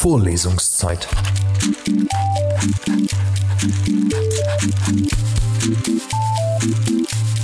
Vorlesungszeit. 0.00 1.08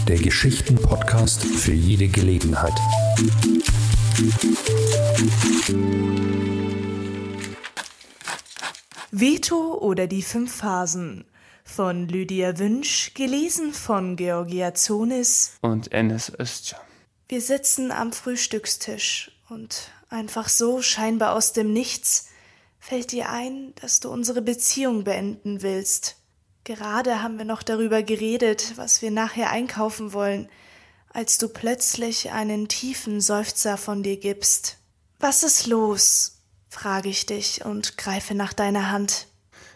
Der 0.07 0.19
Geschichten-Podcast 0.19 1.45
für 1.45 1.73
jede 1.73 2.07
Gelegenheit. 2.07 2.75
Veto 9.11 9.75
oder 9.81 10.07
die 10.07 10.23
fünf 10.23 10.55
Phasen 10.55 11.25
von 11.65 12.07
Lydia 12.07 12.57
Wünsch, 12.61 13.15
gelesen 13.15 13.73
von 13.73 14.15
Georgia 14.15 14.75
Zonis 14.75 15.57
und 15.61 15.91
Enes 15.91 16.31
Özcan. 16.39 16.79
Wir 17.29 17.41
sitzen 17.41 17.91
am 17.91 18.13
Frühstückstisch 18.13 19.33
und 19.49 19.91
einfach 20.09 20.49
so 20.49 20.83
scheinbar 20.83 21.33
aus 21.35 21.53
dem 21.53 21.73
Nichts 21.73 22.29
fällt 22.85 23.13
dir 23.13 23.31
ein, 23.31 23.73
dass 23.81 24.01
du 24.01 24.11
unsere 24.11 24.43
Beziehung 24.43 25.05
beenden 25.05 25.63
willst. 25.63 26.17
Gerade 26.65 27.23
haben 27.23 27.39
wir 27.39 27.47
noch 27.47 27.63
darüber 27.63 28.03
geredet, 28.03 28.75
was 28.77 29.01
wir 29.01 29.11
nachher 29.11 29.51
einkaufen 29.51 30.13
wollen, 30.13 30.51
als 31.09 31.39
du 31.39 31.49
plötzlich 31.49 32.33
einen 32.33 32.69
tiefen 32.69 33.23
Seufzer 33.23 33.79
von 33.79 34.03
dir 34.03 34.19
gibst. 34.19 34.77
Was 35.19 35.43
ist 35.43 35.67
los? 35.67 36.43
frage 36.69 37.09
ich 37.09 37.25
dich 37.25 37.65
und 37.65 37.97
greife 37.97 38.35
nach 38.35 38.53
deiner 38.53 38.91
Hand. 38.91 39.29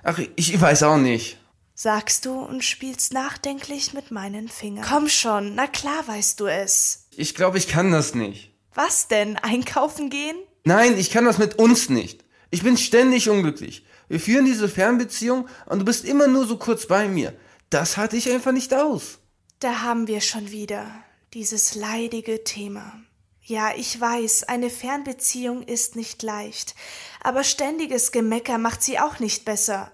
Ach, 0.03 0.19
ich 0.37 0.61
weiß 0.61 0.83
auch 0.83 0.99
nicht. 0.99 1.39
Sagst 1.75 2.27
du 2.27 2.39
und 2.39 2.63
spielst 2.63 3.15
nachdenklich 3.15 3.95
mit 3.95 4.11
meinen 4.11 4.49
Fingern. 4.49 4.85
Komm 4.87 5.09
schon, 5.09 5.55
na 5.55 5.67
klar 5.67 6.07
weißt 6.07 6.41
du 6.41 6.47
es. 6.47 7.07
Ich 7.17 7.35
glaube, 7.35 7.57
ich 7.57 7.69
kann 7.69 7.91
das 7.91 8.15
nicht. 8.15 8.53
Was 8.75 9.09
denn? 9.09 9.37
Einkaufen 9.37 10.11
gehen? 10.11 10.37
Nein, 10.65 10.99
ich 10.99 11.11
kann 11.11 11.25
das 11.25 11.39
mit 11.39 11.59
uns 11.59 11.89
nicht. 11.89 12.28
Ich 12.51 12.63
bin 12.63 12.77
ständig 12.77 13.29
unglücklich. 13.29 13.85
Wir 14.09 14.21
führen 14.21 14.47
diese 14.47 14.69
Fernbeziehung 14.69 15.49
und 15.67 15.81
du 15.81 15.85
bist 15.85 16.05
immer 16.05 16.29
nur 16.29 16.47
so 16.47 16.57
kurz 16.57 16.87
bei 16.87 17.09
mir. 17.09 17.35
Das 17.71 17.97
halte 17.97 18.17
ich 18.17 18.31
einfach 18.31 18.53
nicht 18.53 18.73
aus. 18.73 19.19
Da 19.61 19.83
haben 19.83 20.07
wir 20.07 20.21
schon 20.21 20.51
wieder 20.51 20.91
dieses 21.35 21.75
leidige 21.75 22.45
Thema. 22.45 23.01
Ja, 23.43 23.73
ich 23.77 23.99
weiß, 24.01 24.45
eine 24.45 24.71
Fernbeziehung 24.71 25.63
ist 25.63 25.97
nicht 25.97 26.23
leicht, 26.23 26.75
aber 27.23 27.45
ständiges 27.45 28.13
Gemecker 28.13 28.59
macht 28.59 28.83
sie 28.83 28.99
auch 28.99 29.19
nicht 29.21 29.45
besser. 29.45 29.91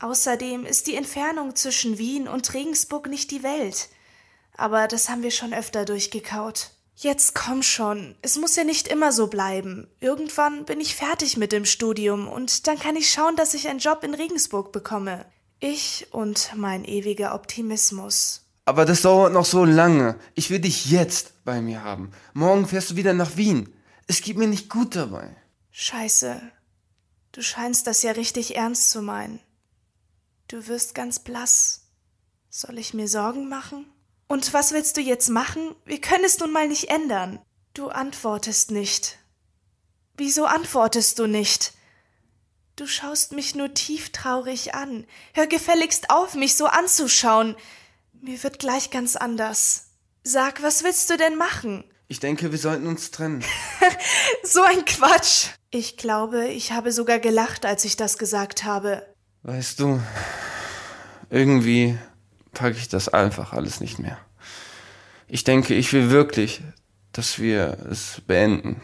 Außerdem 0.00 0.64
ist 0.64 0.86
die 0.86 0.94
Entfernung 0.94 1.56
zwischen 1.56 1.98
Wien 1.98 2.28
und 2.28 2.54
Regensburg 2.54 3.08
nicht 3.08 3.30
die 3.32 3.42
Welt. 3.42 3.88
Aber 4.56 4.86
das 4.86 5.08
haben 5.08 5.22
wir 5.22 5.32
schon 5.32 5.52
öfter 5.52 5.84
durchgekaut. 5.84 6.70
Jetzt 7.00 7.36
komm 7.36 7.62
schon, 7.62 8.16
es 8.22 8.38
muss 8.38 8.56
ja 8.56 8.64
nicht 8.64 8.88
immer 8.88 9.12
so 9.12 9.28
bleiben. 9.28 9.86
Irgendwann 10.00 10.64
bin 10.64 10.80
ich 10.80 10.96
fertig 10.96 11.36
mit 11.36 11.52
dem 11.52 11.64
Studium 11.64 12.26
und 12.26 12.66
dann 12.66 12.76
kann 12.76 12.96
ich 12.96 13.08
schauen, 13.08 13.36
dass 13.36 13.54
ich 13.54 13.68
einen 13.68 13.78
Job 13.78 14.02
in 14.02 14.14
Regensburg 14.14 14.72
bekomme. 14.72 15.24
Ich 15.60 16.08
und 16.10 16.50
mein 16.56 16.84
ewiger 16.84 17.36
Optimismus. 17.36 18.48
Aber 18.64 18.84
das 18.84 19.02
dauert 19.02 19.32
noch 19.32 19.44
so 19.44 19.64
lange. 19.64 20.18
Ich 20.34 20.50
will 20.50 20.58
dich 20.58 20.86
jetzt 20.90 21.44
bei 21.44 21.60
mir 21.60 21.84
haben. 21.84 22.10
Morgen 22.34 22.66
fährst 22.66 22.90
du 22.90 22.96
wieder 22.96 23.14
nach 23.14 23.36
Wien. 23.36 23.72
Es 24.08 24.20
geht 24.20 24.36
mir 24.36 24.48
nicht 24.48 24.68
gut 24.68 24.96
dabei. 24.96 25.36
Scheiße. 25.70 26.40
Du 27.30 27.42
scheinst 27.42 27.86
das 27.86 28.02
ja 28.02 28.10
richtig 28.10 28.56
ernst 28.56 28.90
zu 28.90 29.02
meinen. 29.02 29.38
Du 30.48 30.66
wirst 30.66 30.96
ganz 30.96 31.20
blass. 31.20 31.82
Soll 32.50 32.76
ich 32.76 32.92
mir 32.92 33.06
Sorgen 33.06 33.48
machen? 33.48 33.86
Und 34.28 34.52
was 34.52 34.72
willst 34.72 34.96
du 34.96 35.00
jetzt 35.00 35.30
machen? 35.30 35.74
Wir 35.84 36.00
können 36.00 36.24
es 36.24 36.38
nun 36.38 36.52
mal 36.52 36.68
nicht 36.68 36.90
ändern. 36.90 37.40
Du 37.72 37.88
antwortest 37.88 38.70
nicht. 38.70 39.18
Wieso 40.16 40.44
antwortest 40.44 41.18
du 41.18 41.26
nicht? 41.26 41.72
Du 42.76 42.86
schaust 42.86 43.32
mich 43.32 43.54
nur 43.54 43.74
tief 43.74 44.10
traurig 44.10 44.74
an. 44.74 45.06
Hör 45.32 45.46
gefälligst 45.46 46.10
auf, 46.10 46.34
mich 46.34 46.56
so 46.56 46.66
anzuschauen. 46.66 47.56
Mir 48.20 48.42
wird 48.42 48.58
gleich 48.58 48.90
ganz 48.90 49.16
anders. 49.16 49.90
Sag, 50.22 50.62
was 50.62 50.84
willst 50.84 51.08
du 51.10 51.16
denn 51.16 51.36
machen? 51.36 51.84
Ich 52.06 52.20
denke, 52.20 52.52
wir 52.52 52.58
sollten 52.58 52.86
uns 52.86 53.10
trennen. 53.10 53.42
so 54.42 54.62
ein 54.62 54.84
Quatsch. 54.84 55.48
Ich 55.70 55.96
glaube, 55.96 56.48
ich 56.48 56.72
habe 56.72 56.92
sogar 56.92 57.18
gelacht, 57.18 57.64
als 57.64 57.84
ich 57.84 57.96
das 57.96 58.18
gesagt 58.18 58.64
habe. 58.64 59.06
Weißt 59.42 59.80
du, 59.80 60.00
irgendwie 61.30 61.98
packe 62.52 62.76
ich 62.76 62.88
das 62.88 63.08
einfach 63.08 63.52
alles 63.52 63.80
nicht 63.80 63.98
mehr. 63.98 64.18
Ich 65.26 65.44
denke, 65.44 65.74
ich 65.74 65.92
will 65.92 66.10
wirklich, 66.10 66.60
dass 67.12 67.38
wir 67.38 67.78
es 67.90 68.22
beenden. 68.26 68.80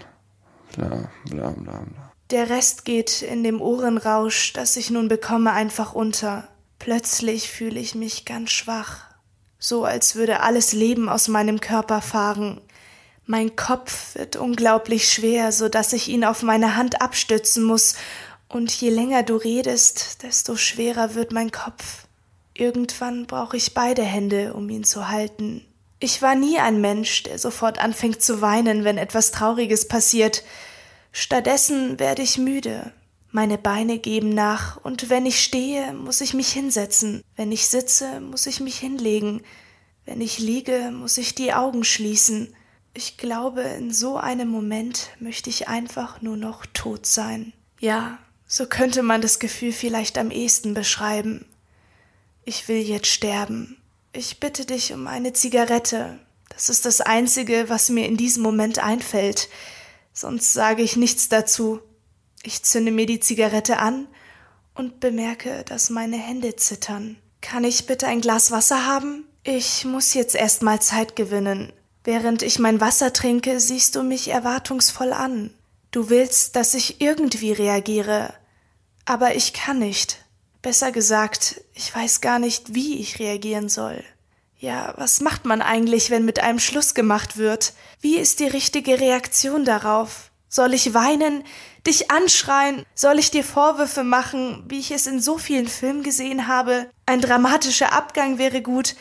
Bla, 0.75 1.11
bla, 1.25 1.51
bla, 1.51 1.81
bla. 1.81 2.13
Der 2.31 2.51
Rest 2.51 2.85
geht 2.85 3.23
in 3.23 3.45
dem 3.45 3.61
Ohrenrausch, 3.61 4.53
das 4.53 4.77
ich 4.77 4.91
nun 4.91 5.09
bekomme, 5.09 5.53
einfach 5.53 5.93
unter. 5.93 6.49
Plötzlich 6.79 7.49
fühle 7.49 7.81
ich 7.81 7.95
mich 7.95 8.25
ganz 8.25 8.51
schwach 8.51 9.15
so 9.65 9.85
als 9.85 10.15
würde 10.15 10.41
alles 10.41 10.75
Leben 10.75 11.09
aus 11.09 11.29
meinem 11.29 11.59
Körper 11.59 12.03
fahren. 12.03 12.61
Mein 13.25 13.57
Kopf 13.57 14.15
wird 14.15 14.37
unglaublich 14.37 15.11
schwer, 15.11 15.53
so 15.53 15.71
dass 15.71 15.95
ich 15.95 16.09
ihn 16.09 16.23
auf 16.23 16.43
meine 16.43 16.77
Hand 16.77 17.01
abstützen 17.01 17.65
muss, 17.65 17.95
und 18.47 18.71
je 18.71 18.91
länger 18.91 19.23
du 19.23 19.37
redest, 19.37 20.23
desto 20.23 20.55
schwerer 20.57 21.15
wird 21.15 21.33
mein 21.33 21.51
Kopf. 21.51 22.04
Irgendwann 22.55 23.27
brauche 23.27 23.57
ich 23.57 23.75
beide 23.75 24.03
Hände, 24.03 24.55
um 24.55 24.69
ihn 24.71 24.85
zu 24.85 25.09
halten. 25.09 25.67
Ich 25.99 26.23
war 26.23 26.35
nie 26.35 26.59
ein 26.59 26.81
Mensch, 26.81 27.25
der 27.25 27.39
sofort 27.39 27.79
anfängt 27.79 28.23
zu 28.23 28.41
weinen, 28.41 28.85
wenn 28.85 28.99
etwas 28.99 29.33
Trauriges 29.33 29.89
passiert. 29.89 30.45
Stattdessen 31.13 31.99
werde 31.99 32.23
ich 32.23 32.39
müde, 32.39 32.93
meine 33.31 33.59
Beine 33.59 33.99
geben 33.99 34.29
nach, 34.29 34.77
und 34.85 35.11
wenn 35.11 35.27
ich 35.27 35.43
stehe, 35.43 35.93
muss 35.93 36.21
ich 36.21 36.35
mich 36.35 36.53
hinsetzen, 36.53 37.23
wenn 37.35 37.51
ich 37.51 37.67
sitze, 37.67 38.21
muss 38.21 38.47
ich 38.47 38.61
mich 38.61 38.79
hinlegen, 38.79 39.43
wenn 40.05 40.21
ich 40.21 40.39
liege, 40.39 40.93
muss 40.93 41.19
ich 41.19 41.35
die 41.35 41.53
Augen 41.53 41.83
schließen. 41.83 42.55
Ich 42.93 43.17
glaube, 43.17 43.63
in 43.63 43.93
so 43.93 44.17
einem 44.17 44.49
Moment 44.49 45.11
möchte 45.19 45.51
ich 45.51 45.67
einfach 45.67 46.23
nur 46.23 46.37
noch 46.37 46.67
tot 46.67 47.07
sein. 47.07 47.53
Ja, 47.81 48.19
so 48.47 48.67
könnte 48.67 49.03
man 49.03 49.21
das 49.21 49.41
Gefühl 49.41 49.73
vielleicht 49.73 50.17
am 50.19 50.31
ehesten 50.31 50.75
beschreiben. 50.75 51.47
Ich 52.45 52.69
will 52.69 52.79
jetzt 52.79 53.07
sterben. 53.07 53.79
Ich 54.13 54.39
bitte 54.39 54.67
dich 54.67 54.93
um 54.93 55.07
eine 55.07 55.33
Zigarette. 55.33 56.19
Das 56.51 56.69
ist 56.69 56.85
das 56.85 57.01
Einzige, 57.01 57.69
was 57.69 57.89
mir 57.89 58.07
in 58.07 58.17
diesem 58.17 58.43
Moment 58.43 58.79
einfällt. 58.79 59.49
Sonst 60.13 60.53
sage 60.53 60.83
ich 60.83 60.97
nichts 60.97 61.29
dazu. 61.29 61.81
Ich 62.43 62.63
zünde 62.63 62.93
mir 62.93 63.07
die 63.07 63.19
Zigarette 63.19 63.79
an 63.79 64.07
und 64.75 65.01
bemerke, 65.01 65.65
dass 65.65 65.89
meine 65.89 66.19
Hände 66.19 66.55
zittern. 66.57 67.17
Kann 67.41 67.65
ich 67.65 67.87
bitte 67.87 68.07
ein 68.07 68.21
Glas 68.21 68.51
Wasser 68.51 68.87
haben? 68.87 69.25
Ich 69.43 69.85
muss 69.85 70.15
jetzt 70.15 70.35
erst 70.35 70.63
mal 70.63 70.81
Zeit 70.81 71.17
gewinnen. 71.17 71.73
Während 72.05 72.43
ich 72.43 72.59
mein 72.59 72.81
Wasser 72.81 73.13
trinke, 73.15 73.59
siehst 73.59 73.97
du 73.97 74.03
mich 74.03 74.29
erwartungsvoll 74.29 75.15
an. 75.15 75.51
Du 75.91 76.11
willst, 76.11 76.57
dass 76.57 76.75
ich 76.75 77.01
irgendwie 77.01 77.53
reagiere. 77.53 78.35
Aber 79.07 79.35
ich 79.35 79.55
kann 79.55 79.79
nicht. 79.79 80.24
Besser 80.65 80.93
gesagt, 80.93 81.61
ich 81.75 81.95
weiß 81.95 82.23
gar 82.23 82.39
nicht, 82.39 82.75
wie 82.75 82.99
ich 82.99 83.19
reagieren 83.19 83.69
soll. 83.69 84.03
Ja, 84.57 84.95
was 84.97 85.21
macht 85.21 85.45
man 85.45 85.61
eigentlich, 85.61 86.09
wenn 86.09 86.25
mit 86.25 86.41
einem 86.41 86.59
Schluss 86.59 86.95
gemacht 86.95 87.37
wird? 87.37 87.75
Wie 88.01 88.17
ist 88.17 88.41
die 88.41 88.47
richtige 88.47 88.99
Reaktion 88.99 89.67
darauf? 89.67 90.31
Soll 90.49 90.73
ich 90.73 90.95
weinen, 90.95 91.45
dich 91.87 92.11
anschreien? 92.11 92.87
Soll 92.95 93.19
ich 93.19 93.31
dir 93.31 93.45
Vorwürfe 93.45 94.05
machen, 94.05 94.65
wie 94.67 94.79
ich 94.79 94.91
es 94.91 95.07
in 95.07 95.21
so 95.21 95.37
vielen 95.37 95.69
Filmen 95.69 96.03
gesehen 96.03 96.47
habe? 96.47 96.89
Ein 97.05 97.21
dramatischer 97.21 97.93
Abgang 97.93 98.39
wäre 98.39 98.63
gut. 98.63 98.97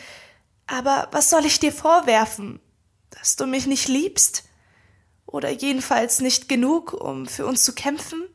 Aber 0.66 1.08
was 1.12 1.30
soll 1.30 1.46
ich 1.46 1.60
dir 1.60 1.72
vorwerfen? 1.72 2.60
Dass 3.08 3.36
du 3.36 3.46
mich 3.46 3.64
nicht 3.64 3.88
liebst? 3.88 4.44
Oder 5.24 5.48
jedenfalls 5.48 6.20
nicht 6.20 6.46
genug, 6.46 6.92
um 6.92 7.24
für 7.24 7.46
uns 7.46 7.64
zu 7.64 7.74
kämpfen? 7.74 8.28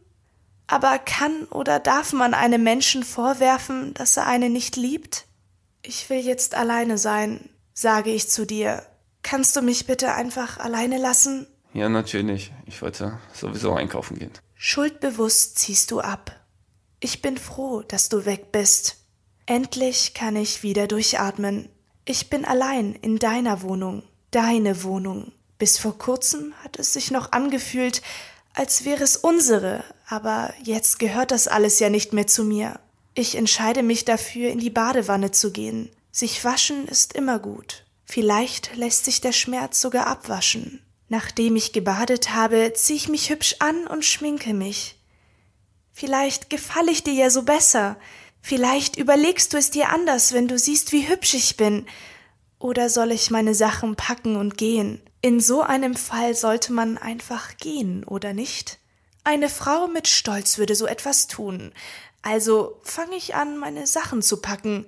Aber 0.71 0.99
kann 0.99 1.45
oder 1.45 1.79
darf 1.79 2.13
man 2.13 2.35
einem 2.35 2.61
Menschen 2.61 3.03
vorwerfen, 3.03 3.95
dass 3.95 4.17
er 4.17 4.27
einen 4.27 4.53
nicht 4.53 4.75
liebt? 4.75 5.25
Ich 5.81 6.11
will 6.11 6.19
jetzt 6.19 6.53
alleine 6.53 6.99
sein, 6.99 7.49
sage 7.73 8.11
ich 8.11 8.29
zu 8.29 8.45
dir. 8.45 8.85
Kannst 9.23 9.55
du 9.55 9.63
mich 9.63 9.87
bitte 9.87 10.13
einfach 10.13 10.59
alleine 10.59 10.99
lassen? 10.99 11.47
Ja, 11.73 11.89
natürlich. 11.89 12.53
Ich 12.67 12.83
wollte 12.83 13.19
sowieso 13.33 13.73
einkaufen 13.73 14.19
gehen. 14.19 14.31
Schuldbewusst 14.53 15.57
ziehst 15.57 15.89
du 15.89 16.01
ab. 16.01 16.39
Ich 16.99 17.23
bin 17.23 17.37
froh, 17.37 17.81
dass 17.81 18.09
du 18.09 18.25
weg 18.25 18.51
bist. 18.51 18.97
Endlich 19.47 20.13
kann 20.13 20.35
ich 20.35 20.61
wieder 20.61 20.85
durchatmen. 20.85 21.69
Ich 22.05 22.29
bin 22.29 22.45
allein 22.45 22.93
in 22.93 23.17
deiner 23.17 23.63
Wohnung, 23.63 24.03
deine 24.29 24.83
Wohnung. 24.83 25.31
Bis 25.57 25.79
vor 25.79 25.97
kurzem 25.97 26.53
hat 26.63 26.77
es 26.77 26.93
sich 26.93 27.09
noch 27.09 27.31
angefühlt, 27.31 28.03
als 28.53 28.85
wäre 28.85 29.03
es 29.03 29.17
unsere, 29.17 29.83
aber 30.09 30.53
jetzt 30.63 30.97
gehört 30.97 31.29
das 31.31 31.47
alles 31.47 31.79
ja 31.79 31.89
nicht 31.89 32.13
mehr 32.13 32.25
zu 32.25 32.43
mir. 32.43 32.79
Ich 33.13 33.35
entscheide 33.35 33.83
mich 33.83 34.05
dafür, 34.05 34.49
in 34.49 34.59
die 34.59 34.71
Badewanne 34.71 35.31
zu 35.31 35.51
gehen. 35.51 35.89
Sich 36.11 36.43
waschen 36.43 36.87
ist 36.87 37.13
immer 37.13 37.37
gut. 37.37 37.85
Vielleicht 38.05 38.75
lässt 38.75 39.05
sich 39.05 39.21
der 39.21 39.33
Schmerz 39.33 39.79
sogar 39.79 40.07
abwaschen. 40.07 40.81
Nachdem 41.09 41.55
ich 41.55 41.73
gebadet 41.73 42.33
habe, 42.33 42.73
ziehe 42.73 42.97
ich 42.97 43.07
mich 43.07 43.29
hübsch 43.29 43.57
an 43.59 43.85
und 43.85 44.03
schminke 44.03 44.53
mich. 44.53 44.95
Vielleicht 45.93 46.49
gefalle 46.49 46.91
ich 46.91 47.03
dir 47.03 47.13
ja 47.13 47.29
so 47.29 47.43
besser. 47.43 47.97
Vielleicht 48.41 48.97
überlegst 48.97 49.53
du 49.53 49.57
es 49.57 49.69
dir 49.69 49.89
anders, 49.89 50.33
wenn 50.33 50.47
du 50.47 50.57
siehst, 50.57 50.91
wie 50.91 51.07
hübsch 51.07 51.35
ich 51.35 51.55
bin. 51.55 51.85
Oder 52.57 52.89
soll 52.89 53.11
ich 53.11 53.29
meine 53.29 53.53
Sachen 53.53 53.95
packen 53.95 54.37
und 54.37 54.57
gehen? 54.57 55.01
In 55.21 55.39
so 55.39 55.61
einem 55.61 55.95
Fall 55.95 56.33
sollte 56.33 56.73
man 56.73 56.97
einfach 56.97 57.57
gehen, 57.57 58.03
oder 58.05 58.33
nicht? 58.33 58.79
Eine 59.23 59.49
Frau 59.49 59.87
mit 59.87 60.07
Stolz 60.07 60.57
würde 60.57 60.75
so 60.75 60.85
etwas 60.87 61.27
tun. 61.27 61.73
Also 62.21 62.79
fange 62.83 63.15
ich 63.15 63.35
an, 63.35 63.57
meine 63.57 63.87
Sachen 63.87 64.21
zu 64.21 64.37
packen. 64.37 64.85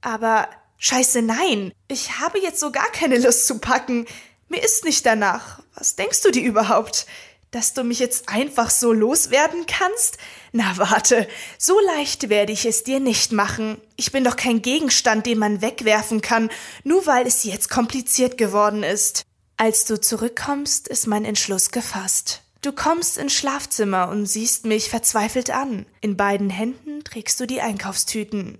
Aber 0.00 0.48
scheiße, 0.78 1.22
nein. 1.22 1.72
Ich 1.88 2.20
habe 2.20 2.38
jetzt 2.38 2.60
so 2.60 2.70
gar 2.70 2.90
keine 2.92 3.18
Lust 3.18 3.46
zu 3.46 3.58
packen. 3.58 4.06
Mir 4.48 4.62
ist 4.62 4.84
nicht 4.84 5.04
danach. 5.06 5.62
Was 5.74 5.96
denkst 5.96 6.22
du 6.22 6.30
dir 6.30 6.42
überhaupt? 6.42 7.06
Dass 7.50 7.74
du 7.74 7.82
mich 7.82 7.98
jetzt 7.98 8.28
einfach 8.28 8.70
so 8.70 8.92
loswerden 8.92 9.66
kannst? 9.66 10.18
Na 10.52 10.76
warte, 10.76 11.28
so 11.58 11.78
leicht 11.80 12.28
werde 12.28 12.52
ich 12.52 12.64
es 12.64 12.84
dir 12.84 13.00
nicht 13.00 13.32
machen. 13.32 13.80
Ich 13.96 14.12
bin 14.12 14.24
doch 14.24 14.36
kein 14.36 14.62
Gegenstand, 14.62 15.26
den 15.26 15.38
man 15.38 15.60
wegwerfen 15.60 16.20
kann, 16.20 16.50
nur 16.84 17.06
weil 17.06 17.26
es 17.26 17.44
jetzt 17.44 17.68
kompliziert 17.68 18.38
geworden 18.38 18.82
ist. 18.82 19.24
Als 19.56 19.84
du 19.84 20.00
zurückkommst, 20.00 20.88
ist 20.88 21.06
mein 21.06 21.24
Entschluss 21.24 21.70
gefasst. 21.70 22.42
Du 22.62 22.72
kommst 22.72 23.16
ins 23.16 23.32
Schlafzimmer 23.32 24.08
und 24.08 24.26
siehst 24.26 24.66
mich 24.66 24.90
verzweifelt 24.90 25.50
an. 25.50 25.86
In 26.00 26.16
beiden 26.16 26.50
Händen 26.50 27.04
trägst 27.04 27.40
du 27.40 27.46
die 27.46 27.62
Einkaufstüten. 27.62 28.58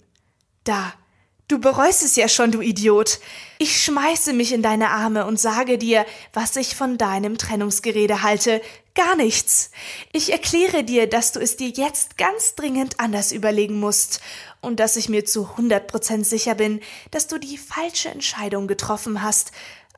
Da, 0.64 0.94
Du 1.50 1.58
bereust 1.58 2.04
es 2.04 2.14
ja 2.14 2.28
schon, 2.28 2.52
du 2.52 2.60
Idiot. 2.60 3.18
Ich 3.58 3.82
schmeiße 3.82 4.32
mich 4.32 4.52
in 4.52 4.62
deine 4.62 4.90
Arme 4.90 5.26
und 5.26 5.40
sage 5.40 5.78
dir, 5.78 6.06
was 6.32 6.54
ich 6.54 6.76
von 6.76 6.96
deinem 6.96 7.38
Trennungsgerede 7.38 8.22
halte. 8.22 8.62
Gar 8.94 9.16
nichts. 9.16 9.72
Ich 10.12 10.30
erkläre 10.30 10.84
dir, 10.84 11.08
dass 11.08 11.32
du 11.32 11.40
es 11.40 11.56
dir 11.56 11.70
jetzt 11.70 12.16
ganz 12.16 12.54
dringend 12.54 13.00
anders 13.00 13.32
überlegen 13.32 13.80
musst 13.80 14.20
und 14.60 14.78
dass 14.78 14.94
ich 14.94 15.08
mir 15.08 15.24
zu 15.24 15.56
hundert 15.56 15.88
Prozent 15.88 16.24
sicher 16.24 16.54
bin, 16.54 16.78
dass 17.10 17.26
du 17.26 17.36
die 17.38 17.58
falsche 17.58 18.10
Entscheidung 18.10 18.68
getroffen 18.68 19.20
hast. 19.20 19.50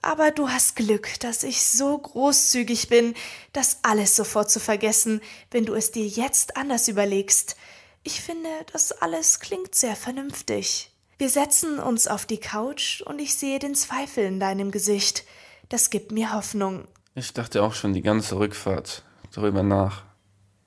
Aber 0.02 0.32
du 0.32 0.48
hast 0.48 0.74
Glück, 0.74 1.20
dass 1.20 1.44
ich 1.44 1.64
so 1.64 1.96
großzügig 1.96 2.88
bin, 2.88 3.14
das 3.52 3.78
alles 3.82 4.16
sofort 4.16 4.50
zu 4.50 4.58
vergessen, 4.58 5.20
wenn 5.52 5.64
du 5.64 5.74
es 5.74 5.92
dir 5.92 6.06
jetzt 6.06 6.56
anders 6.56 6.88
überlegst. 6.88 7.56
Ich 8.02 8.20
finde, 8.20 8.48
das 8.72 8.90
alles 8.90 9.38
klingt 9.38 9.76
sehr 9.76 9.94
vernünftig. 9.94 10.90
Wir 11.18 11.30
setzen 11.30 11.78
uns 11.78 12.08
auf 12.08 12.26
die 12.26 12.40
Couch 12.40 13.00
und 13.02 13.20
ich 13.20 13.36
sehe 13.36 13.60
den 13.60 13.76
Zweifel 13.76 14.24
in 14.24 14.40
deinem 14.40 14.72
Gesicht. 14.72 15.24
Das 15.68 15.88
gibt 15.88 16.10
mir 16.10 16.32
Hoffnung. 16.32 16.88
Ich 17.14 17.32
dachte 17.32 17.62
auch 17.62 17.74
schon 17.74 17.92
die 17.92 18.02
ganze 18.02 18.36
Rückfahrt 18.36 19.04
darüber 19.32 19.62
nach, 19.62 20.02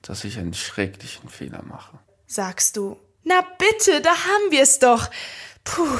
dass 0.01 0.23
ich 0.23 0.37
einen 0.37 0.53
schrecklichen 0.53 1.27
Fehler 1.27 1.61
mache. 1.63 1.99
Sagst 2.25 2.77
du. 2.77 2.97
Na 3.23 3.41
bitte, 3.57 3.99
da 4.01 4.11
haben 4.11 4.51
wir 4.51 4.61
es 4.61 4.79
doch. 4.79 5.09
Puh, 5.65 5.99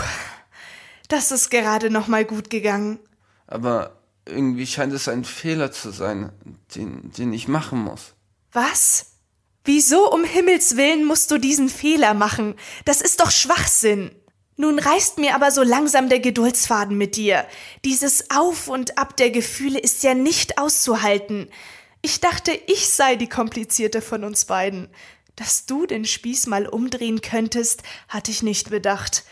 das 1.10 1.32
ist 1.32 1.50
gerade 1.50 1.90
noch 1.90 2.08
mal 2.08 2.24
gut 2.24 2.50
gegangen. 2.50 3.00
Aber 3.48 4.02
irgendwie 4.26 4.68
scheint 4.68 4.94
es 4.94 5.08
ein 5.08 5.24
Fehler 5.24 5.72
zu 5.72 5.92
sein, 5.92 6.32
den, 6.76 7.12
den 7.12 7.34
ich 7.34 7.48
machen 7.48 7.80
muss. 7.80 8.14
Was? 8.52 9.12
Wieso 9.64 10.12
um 10.12 10.24
Himmels 10.24 10.78
willen 10.78 11.06
musst 11.06 11.32
du 11.32 11.38
diesen 11.38 11.70
Fehler 11.70 12.14
machen? 12.14 12.56
Das 12.86 13.02
ist 13.02 13.20
doch 13.20 13.32
Schwachsinn. 13.32 14.12
Nun 14.58 14.80
reißt 14.80 15.18
mir 15.18 15.36
aber 15.36 15.52
so 15.52 15.64
langsam 15.64 16.08
der 16.08 16.20
Geduldsfaden 16.20 16.98
mit 16.98 17.18
dir. 17.18 17.46
Dieses 17.84 18.30
Auf 18.32 18.68
und 18.68 18.98
Ab 18.98 19.18
der 19.18 19.32
Gefühle 19.32 19.80
ist 19.80 20.04
ja 20.04 20.14
nicht 20.14 20.58
auszuhalten. 20.58 21.50
Ich 22.02 22.22
dachte, 22.22 22.52
ich 22.68 22.90
sei 22.90 23.16
die 23.16 23.28
komplizierte 23.28 24.02
von 24.02 24.24
uns 24.24 24.46
beiden. 24.46 24.90
Dass 25.36 25.66
du 25.66 25.86
den 25.86 26.06
Spieß 26.06 26.48
mal 26.48 26.68
umdrehen 26.68 27.22
könntest, 27.22 27.84
hatte 28.08 28.32
ich 28.32 28.44
nicht 28.44 28.70
bedacht. 28.70 29.26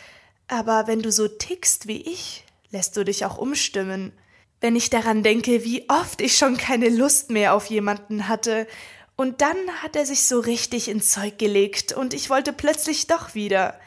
Aber 0.47 0.87
wenn 0.87 1.01
du 1.01 1.11
so 1.11 1.27
tickst 1.29 1.87
wie 1.87 2.01
ich, 2.01 2.43
lässt 2.73 2.97
du 2.97 3.05
dich 3.05 3.23
auch 3.23 3.37
umstimmen. 3.37 4.11
Wenn 4.59 4.75
ich 4.75 4.89
daran 4.89 5.23
denke, 5.23 5.63
wie 5.63 5.87
oft 5.89 6.19
ich 6.19 6.35
schon 6.35 6.57
keine 6.57 6.89
Lust 6.89 7.29
mehr 7.29 7.53
auf 7.53 7.67
jemanden 7.67 8.27
hatte, 8.27 8.67
und 9.15 9.41
dann 9.41 9.55
hat 9.83 9.95
er 9.95 10.07
sich 10.07 10.23
so 10.23 10.39
richtig 10.39 10.87
ins 10.89 11.11
Zeug 11.11 11.37
gelegt, 11.37 11.93
und 11.93 12.15
ich 12.15 12.29
wollte 12.31 12.51
plötzlich 12.51 13.05
doch 13.05 13.35
wieder. 13.35 13.79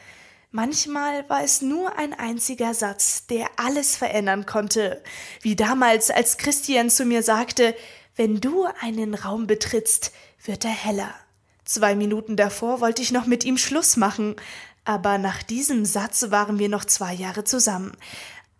Manchmal 0.51 1.29
war 1.29 1.43
es 1.43 1.61
nur 1.61 1.97
ein 1.99 2.13
einziger 2.13 2.73
Satz, 2.73 3.27
der 3.27 3.47
alles 3.57 3.97
verändern 3.97 4.45
konnte, 4.45 5.03
wie 5.41 5.57
damals, 5.57 6.09
als 6.09 6.37
Christian 6.37 6.89
zu 6.89 7.03
mir 7.03 7.21
sagte, 7.21 7.75
wenn 8.15 8.39
du 8.39 8.65
einen 8.79 9.13
Raum 9.13 9.45
betrittst, 9.45 10.13
wird 10.45 10.63
er 10.63 10.71
heller. 10.71 11.13
Zwei 11.65 11.95
Minuten 11.95 12.37
davor 12.37 12.79
wollte 12.79 13.01
ich 13.01 13.11
noch 13.11 13.25
mit 13.25 13.43
ihm 13.43 13.57
Schluss 13.57 13.97
machen, 13.97 14.37
aber 14.85 15.17
nach 15.17 15.43
diesem 15.43 15.83
Satz 15.83 16.31
waren 16.31 16.59
wir 16.59 16.69
noch 16.69 16.85
zwei 16.85 17.13
Jahre 17.13 17.43
zusammen. 17.43 17.91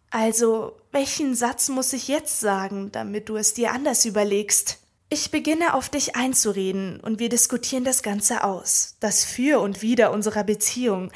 Also, 0.09 0.77
welchen 0.92 1.36
Satz 1.36 1.69
muss 1.69 1.94
ich 1.94 2.07
jetzt 2.07 2.39
sagen, 2.39 2.92
damit 2.92 3.30
du 3.30 3.36
es 3.36 3.54
dir 3.54 3.71
anders 3.71 4.06
überlegst? 4.06 4.80
Ich 5.09 5.31
beginne 5.31 5.74
auf 5.74 5.89
dich 5.89 6.15
einzureden 6.15 7.00
und 7.00 7.19
wir 7.19 7.30
diskutieren 7.30 7.83
das 7.83 8.04
Ganze 8.04 8.44
aus, 8.44 8.95
das 9.00 9.24
Für 9.24 9.62
und 9.62 9.81
Wider 9.81 10.12
unserer 10.12 10.44
Beziehung, 10.44 11.12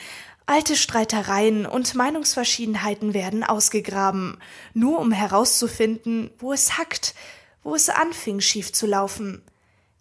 Alte 0.52 0.76
Streitereien 0.76 1.66
und 1.66 1.96
Meinungsverschiedenheiten 1.96 3.14
werden 3.14 3.44
ausgegraben, 3.44 4.38
nur 4.74 5.00
um 5.00 5.14
herauszufinden, 5.14 6.32
wo 6.40 6.52
es 6.52 6.78
hackt, 6.78 7.16
wo 7.64 7.74
es 7.74 7.90
anfing 7.90 8.42
schief 8.42 8.74
zu 8.74 8.86
laufen. 8.86 9.44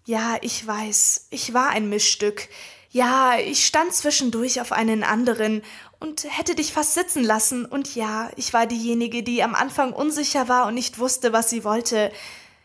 Ja, 0.06 0.38
ich 0.40 0.66
weiß, 0.66 1.28
ich 1.30 1.54
war 1.54 1.68
ein 1.68 1.88
Mischstück. 1.88 2.48
Ja, 2.90 3.38
ich 3.38 3.64
stand 3.64 3.94
zwischendurch 3.94 4.60
auf 4.60 4.72
einen 4.72 5.04
anderen 5.04 5.62
und 6.00 6.24
hätte 6.24 6.54
dich 6.54 6.72
fast 6.72 6.94
sitzen 6.94 7.22
lassen, 7.22 7.66
und 7.66 7.94
ja, 7.94 8.30
ich 8.36 8.52
war 8.52 8.66
diejenige, 8.66 9.22
die 9.22 9.42
am 9.42 9.54
Anfang 9.54 9.92
unsicher 9.92 10.48
war 10.48 10.66
und 10.66 10.74
nicht 10.74 10.98
wusste, 10.98 11.32
was 11.32 11.50
sie 11.50 11.62
wollte. 11.62 12.10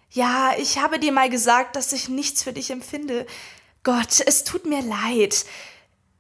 Ja, 0.10 0.54
ich 0.58 0.80
habe 0.80 1.00
dir 1.00 1.12
mal 1.12 1.30
gesagt, 1.30 1.76
dass 1.76 1.92
ich 1.92 2.08
nichts 2.08 2.42
für 2.44 2.54
dich 2.54 2.72
empfinde. 2.72 3.26
Gott, 3.84 4.22
es 4.26 4.46
tut 4.46 4.66
mir 4.66 4.82
leid. 4.82 5.46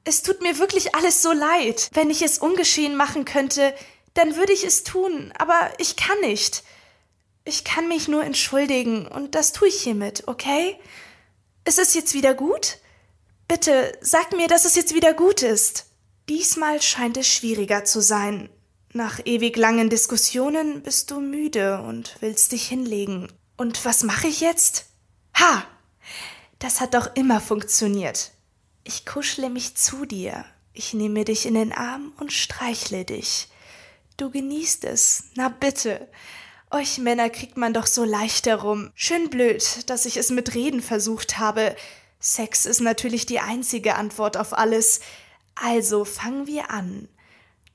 Es 0.03 0.21
tut 0.21 0.41
mir 0.41 0.59
wirklich 0.59 0.93
alles 0.93 1.21
so 1.21 1.31
leid. 1.31 1.89
Wenn 1.93 2.09
ich 2.09 2.21
es 2.21 2.37
ungeschehen 2.37 2.95
machen 2.95 3.25
könnte, 3.25 3.73
dann 4.13 4.35
würde 4.35 4.53
ich 4.53 4.65
es 4.65 4.83
tun, 4.83 5.33
aber 5.37 5.71
ich 5.77 5.95
kann 5.95 6.19
nicht. 6.21 6.63
Ich 7.45 7.63
kann 7.63 7.87
mich 7.87 8.07
nur 8.07 8.23
entschuldigen, 8.23 9.07
und 9.07 9.35
das 9.35 9.53
tue 9.53 9.69
ich 9.69 9.81
hiermit, 9.81 10.23
okay? 10.27 10.77
Ist 11.63 11.79
es 11.79 11.93
jetzt 11.93 12.13
wieder 12.13 12.33
gut? 12.33 12.77
Bitte, 13.47 13.97
sag 14.01 14.31
mir, 14.33 14.47
dass 14.47 14.65
es 14.65 14.75
jetzt 14.75 14.93
wieder 14.93 15.13
gut 15.13 15.41
ist. 15.41 15.85
Diesmal 16.29 16.81
scheint 16.81 17.17
es 17.17 17.27
schwieriger 17.27 17.85
zu 17.85 18.01
sein. 18.01 18.49
Nach 18.93 19.19
ewig 19.25 19.57
langen 19.57 19.89
Diskussionen 19.89 20.81
bist 20.81 21.11
du 21.11 21.19
müde 21.19 21.81
und 21.81 22.15
willst 22.21 22.51
dich 22.51 22.67
hinlegen. 22.67 23.31
Und 23.57 23.85
was 23.85 24.03
mache 24.03 24.27
ich 24.27 24.39
jetzt? 24.39 24.85
Ha! 25.35 25.63
Das 26.59 26.81
hat 26.81 26.93
doch 26.93 27.15
immer 27.15 27.41
funktioniert. 27.41 28.31
Ich 28.83 29.05
kuschle 29.05 29.49
mich 29.49 29.75
zu 29.75 30.05
dir, 30.05 30.45
ich 30.73 30.93
nehme 30.93 31.25
dich 31.25 31.45
in 31.45 31.55
den 31.55 31.73
Arm 31.73 32.13
und 32.17 32.31
streichle 32.31 33.05
dich. 33.05 33.49
Du 34.17 34.29
genießt 34.29 34.85
es, 34.85 35.25
na 35.35 35.49
bitte. 35.49 36.07
Euch 36.71 36.97
Männer 36.97 37.29
kriegt 37.29 37.57
man 37.57 37.73
doch 37.73 37.85
so 37.85 38.03
leicht 38.03 38.47
herum. 38.47 38.91
Schön 38.95 39.29
blöd, 39.29 39.89
dass 39.89 40.05
ich 40.05 40.17
es 40.17 40.29
mit 40.29 40.55
Reden 40.55 40.81
versucht 40.81 41.37
habe. 41.37 41.75
Sex 42.19 42.65
ist 42.65 42.81
natürlich 42.81 43.25
die 43.25 43.39
einzige 43.39 43.95
Antwort 43.95 44.37
auf 44.37 44.57
alles. 44.57 45.01
Also 45.55 46.05
fangen 46.05 46.47
wir 46.47 46.69
an. 46.69 47.07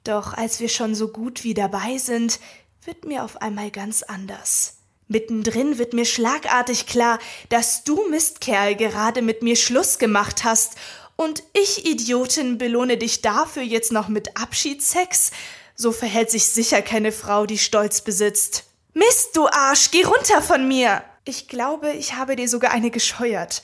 Doch 0.05 0.33
als 0.33 0.61
wir 0.61 0.69
schon 0.69 0.95
so 0.95 1.09
gut 1.09 1.45
wie 1.45 1.55
dabei 1.55 1.99
sind, 1.99 2.41
wird 2.85 3.05
mir 3.05 3.25
auf 3.25 3.43
einmal 3.43 3.71
ganz 3.71 4.03
anders. 4.03 4.79
Mittendrin 5.09 5.77
wird 5.79 5.93
mir 5.93 6.05
schlagartig 6.05 6.87
klar, 6.87 7.19
dass 7.49 7.83
du 7.85 8.09
Mistkerl 8.09 8.77
gerade 8.77 9.23
mit 9.23 9.43
mir 9.43 9.57
Schluss 9.57 9.99
gemacht 9.99 10.45
hast 10.45 10.77
und 11.17 11.43
ich, 11.53 11.85
Idiotin, 11.85 12.57
belohne 12.57 12.97
dich 12.97 13.21
dafür 13.21 13.63
jetzt 13.63 13.93
noch 13.93 14.09
mit 14.09 14.39
Abschiedssex? 14.39 15.33
So 15.75 15.93
verhält 15.93 16.31
sich 16.31 16.47
sicher 16.47 16.81
keine 16.81 17.13
Frau, 17.13 17.45
die 17.45 17.59
Stolz 17.59 18.01
besitzt. 18.01 18.65
Mist, 18.95 19.37
du 19.37 19.47
Arsch, 19.47 19.91
geh 19.91 20.05
runter 20.05 20.41
von 20.41 20.67
mir! 20.67 21.03
Ich 21.25 21.49
glaube, 21.49 21.93
ich 21.93 22.15
habe 22.15 22.37
dir 22.37 22.49
sogar 22.49 22.71
eine 22.71 22.91
gescheuert. 22.91 23.63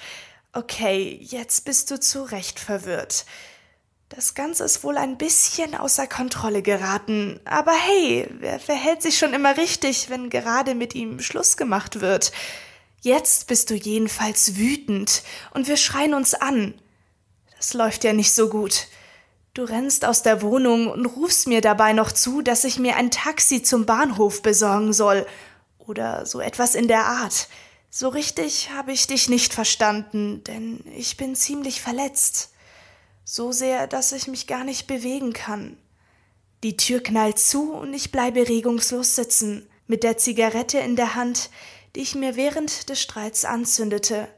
Okay, 0.53 1.19
jetzt 1.23 1.65
bist 1.65 1.91
du 1.91 1.99
zu 1.99 2.25
Recht 2.25 2.61
verwirrt. 2.61 3.25
Das 4.09 4.35
Ganze 4.35 4.63
ist 4.65 4.85
wohl 4.85 4.99
ein 4.99 5.19
bisschen 5.19 5.75
außer 5.75 6.07
Kontrolle 6.07 6.63
geraten. 6.63 7.41
Aber 7.45 7.73
hey, 7.73 8.29
wer 8.39 8.61
verhält 8.61 9.03
sich 9.03 9.19
schon 9.19 9.35
immer 9.35 9.57
richtig, 9.57 10.09
wenn 10.11 10.31
gerade 10.31 10.75
mit 10.75 10.95
ihm 10.95 11.19
Schluss 11.21 11.57
gemacht 11.57 12.01
wird? 12.01 12.31
Jetzt 13.01 13.49
bist 13.49 13.69
du 13.71 13.75
jedenfalls 13.75 14.57
wütend 14.57 15.23
und 15.55 15.67
wir 15.67 15.77
schreien 15.77 16.15
uns 16.15 16.35
an. 16.35 16.75
Das 17.57 17.75
läuft 17.75 18.05
ja 18.05 18.13
nicht 18.13 18.33
so 18.33 18.49
gut. 18.49 18.87
Du 19.55 19.65
rennst 19.65 20.05
aus 20.05 20.23
der 20.23 20.43
Wohnung 20.43 20.89
und 20.89 21.07
rufst 21.07 21.49
mir 21.49 21.61
dabei 21.61 21.93
noch 21.93 22.13
zu, 22.13 22.43
dass 22.43 22.65
ich 22.65 22.79
mir 22.79 22.97
ein 22.97 23.11
Taxi 23.11 23.63
zum 23.63 23.87
Bahnhof 23.87 24.43
besorgen 24.43 24.93
soll. 24.93 25.27
Oder 25.79 26.27
so 26.27 26.41
etwas 26.41 26.75
in 26.75 26.89
der 26.89 27.07
Art. 27.07 27.49
So 27.91 28.09
richtig 28.09 28.71
habe 28.73 28.93
ich 28.93 29.07
dich 29.07 29.29
nicht 29.29 29.55
verstanden, 29.55 30.45
denn 30.45 30.85
ich 30.95 31.17
bin 31.17 31.35
ziemlich 31.35 31.81
verletzt. 31.81 32.51
So 33.29 33.51
sehr, 33.51 33.89
dass 33.89 34.13
ich 34.13 34.29
mich 34.29 34.47
gar 34.47 34.63
nicht 34.63 34.87
bewegen 34.87 35.33
kann. 35.33 35.77
Die 36.63 36.77
Tür 36.77 37.03
knallt 37.03 37.41
zu 37.41 37.73
und 37.73 37.93
ich 37.93 38.13
bleibe 38.13 38.49
regungslos 38.49 39.17
sitzen, 39.17 39.69
mit 39.89 40.05
der 40.05 40.17
Zigarette 40.17 40.79
in 40.79 40.95
der 40.95 41.17
Hand, 41.17 41.51
die 41.97 42.03
ich 42.03 42.15
mir 42.15 42.37
während 42.37 42.89
des 42.89 43.03
Streits 43.03 43.45
anzündete. 43.45 44.29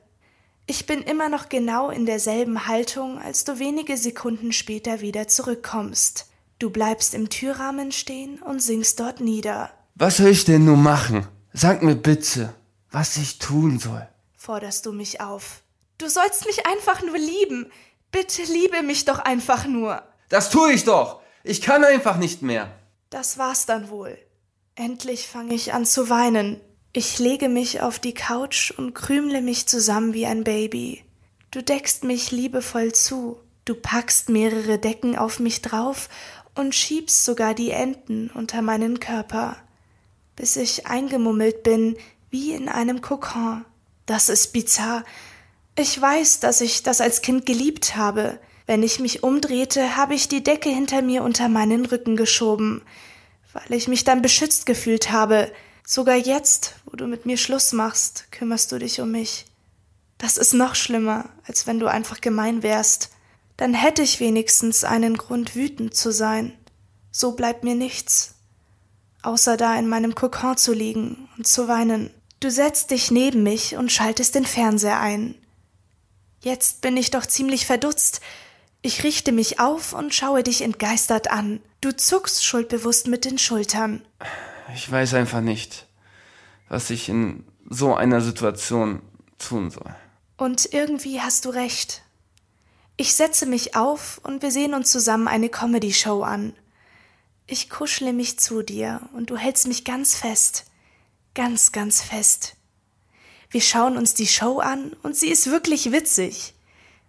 Ich 0.67 0.87
bin 0.87 1.03
immer 1.03 1.29
noch 1.29 1.51
genau 1.51 1.91
in 1.91 2.07
derselben 2.07 2.67
Haltung, 2.67 3.19
als 3.19 3.45
du 3.45 3.59
wenige 3.59 3.99
Sekunden 3.99 4.53
später 4.53 5.03
wieder 5.03 5.29
zurückkommst. 5.29 6.27
Du 6.59 6.71
bleibst 6.71 7.13
im 7.13 7.29
Türrahmen 7.29 7.93
stehen 7.93 8.41
und 8.41 8.63
singst 8.63 9.01
dort 9.01 9.21
nieder. 9.21 9.71
Was 9.97 10.17
soll 10.17 10.29
ich 10.29 10.47
denn 10.47 10.65
nun 10.65 10.83
machen? 10.83 11.29
Sag 11.53 11.83
mir 11.83 11.95
bitte, 11.95 12.55
was 12.91 13.19
ich 13.19 13.39
tun 13.39 13.79
soll. 13.79 14.09
Forderst 14.35 14.87
du 14.87 14.93
mich 14.93 15.21
auf. 15.21 15.63
Du 15.99 16.09
sollst 16.09 16.47
mich 16.47 16.65
einfach 16.65 17.03
nur 17.03 17.19
lieben. 17.19 17.71
Bitte 18.11 18.43
liebe 18.43 18.83
mich 18.83 19.05
doch 19.05 19.19
einfach 19.19 19.67
nur. 19.67 20.03
Das 20.29 20.51
tue 20.51 20.73
ich 20.73 20.85
doch. 20.85 21.21
Ich 21.45 21.63
kann 21.63 21.85
einfach 21.85 22.17
nicht 22.17 22.43
mehr. 22.43 22.71
Das 23.11 23.39
war's 23.39 23.67
dann 23.67 23.91
wohl. 23.91 24.19
Endlich 24.75 25.27
fange 25.27 25.55
ich 25.55 25.73
an 25.73 25.87
zu 25.87 26.09
weinen. 26.09 26.61
Ich 26.93 27.19
lege 27.19 27.49
mich 27.49 27.81
auf 27.81 27.99
die 27.99 28.15
Couch 28.15 28.71
und 28.71 28.95
krümle 28.95 29.43
mich 29.43 29.67
zusammen 29.67 30.15
wie 30.15 30.27
ein 30.27 30.45
Baby. 30.45 31.05
Du 31.51 31.63
deckst 31.63 32.05
mich 32.05 32.31
liebevoll 32.31 32.93
zu, 32.93 33.41
du 33.65 33.75
packst 33.75 34.29
mehrere 34.29 34.79
Decken 34.79 35.17
auf 35.17 35.39
mich 35.39 35.63
drauf 35.63 36.09
und 36.55 36.75
schiebst 36.75 37.25
sogar 37.25 37.55
die 37.55 37.71
Enten 37.71 38.31
unter 38.31 38.63
meinen 38.63 39.01
Körper, 39.01 39.57
bis 40.37 40.57
ich 40.57 40.87
eingemummelt 40.87 41.63
bin 41.63 41.97
wie 42.31 42.53
in 42.53 42.69
einem 42.69 43.01
Kokon. 43.01 43.65
Das 44.07 44.29
ist 44.29 44.53
bizarr. 44.53 45.05
Ich 45.79 46.01
weiß, 46.01 46.41
dass 46.41 46.61
ich 46.61 46.83
das 46.83 47.01
als 47.01 47.23
Kind 47.23 47.47
geliebt 47.47 47.97
habe. 47.97 48.39
Wenn 48.67 48.83
ich 48.83 49.01
mich 49.01 49.23
umdrehte, 49.23 49.97
habe 49.97 50.15
ich 50.15 50.29
die 50.29 50.43
Decke 50.43 50.69
hinter 50.69 51.03
mir 51.03 51.23
unter 51.23 51.49
meinen 51.49 51.87
Rücken 51.87 52.17
geschoben, 52.17 52.83
weil 53.53 53.79
ich 53.79 53.89
mich 53.89 54.05
dann 54.05 54.21
beschützt 54.21 54.67
gefühlt 54.67 55.11
habe, 55.11 55.51
Sogar 55.91 56.17
jetzt, 56.17 56.75
wo 56.85 56.97
du 56.97 57.07
mit 57.07 57.25
mir 57.25 57.39
Schluss 57.39 57.73
machst, 57.73 58.31
kümmerst 58.31 58.71
du 58.71 58.79
dich 58.79 59.01
um 59.01 59.11
mich. 59.11 59.47
Das 60.19 60.37
ist 60.37 60.53
noch 60.53 60.75
schlimmer, 60.75 61.31
als 61.47 61.67
wenn 61.67 61.81
du 61.81 61.87
einfach 61.87 62.21
gemein 62.21 62.63
wärst. 62.63 63.09
Dann 63.57 63.73
hätte 63.73 64.03
ich 64.03 64.21
wenigstens 64.21 64.85
einen 64.85 65.17
Grund, 65.17 65.55
wütend 65.55 65.95
zu 65.95 66.13
sein. 66.13 66.53
So 67.11 67.33
bleibt 67.33 67.65
mir 67.65 67.75
nichts, 67.75 68.35
außer 69.23 69.57
da 69.57 69.79
in 69.79 69.89
meinem 69.89 70.15
Kokon 70.15 70.59
zu 70.59 70.75
liegen 70.75 71.27
und 71.39 71.47
zu 71.47 71.69
weinen. 71.69 72.11
Du 72.41 72.51
setzt 72.51 72.91
dich 72.91 73.11
neben 73.11 73.43
mich 73.43 73.77
und 73.77 73.91
schaltest 73.91 74.35
den 74.35 74.45
Fernseher 74.45 75.01
ein. 75.01 75.37
Jetzt 76.41 76.81
bin 76.81 76.97
ich 76.97 77.11
doch 77.11 77.27
ziemlich 77.27 77.67
verdutzt. 77.67 78.21
Ich 78.81 79.03
richte 79.03 79.33
mich 79.33 79.59
auf 79.59 79.93
und 79.93 80.15
schaue 80.15 80.43
dich 80.43 80.63
entgeistert 80.63 81.31
an. 81.31 81.61
Du 81.81 81.93
zuckst 81.93 82.45
schuldbewusst 82.45 83.09
mit 83.09 83.25
den 83.25 83.39
Schultern. 83.39 84.05
Ich 84.75 84.91
weiß 84.91 85.15
einfach 85.15 85.41
nicht, 85.41 85.87
was 86.69 86.91
ich 86.91 87.09
in 87.09 87.45
so 87.69 87.95
einer 87.95 88.21
Situation 88.21 89.03
tun 89.39 89.71
soll. 89.71 89.95
Und 90.37 90.73
irgendwie 90.73 91.21
hast 91.21 91.45
du 91.45 91.51
recht. 91.51 92.03
Ich 92.97 93.15
setze 93.15 93.47
mich 93.47 93.77
auf 93.77 94.21
und 94.23 94.43
wir 94.43 94.51
sehen 94.51 94.75
uns 94.75 94.91
zusammen 94.91 95.29
eine 95.29 95.49
Comedy-Show 95.49 96.23
an. 96.23 96.55
Ich 97.47 97.71
kuschle 97.71 98.13
mich 98.13 98.39
zu 98.39 98.63
dir 98.63 99.09
und 99.15 99.31
du 99.31 99.37
hältst 99.37 99.67
mich 99.67 99.85
ganz 99.85 100.15
fest. 100.15 100.67
Ganz, 101.35 101.73
ganz 101.73 102.03
fest. 102.03 102.57
Wir 103.51 103.61
schauen 103.61 103.97
uns 103.97 104.15
die 104.15 104.27
Show 104.27 104.59
an 104.59 104.95
und 105.03 105.17
sie 105.17 105.29
ist 105.29 105.51
wirklich 105.51 105.91
witzig. 105.93 106.55